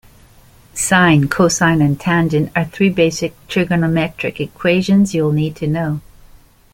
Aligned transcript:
Sine, 0.73 1.27
cosine 1.29 1.79
and 1.79 1.99
tangent 1.99 2.51
are 2.55 2.65
three 2.65 2.89
basic 2.89 3.35
trigonometric 3.47 4.39
equations 4.39 5.13
you'll 5.13 5.31
need 5.31 5.55
to 5.57 5.67
know. 5.67 6.01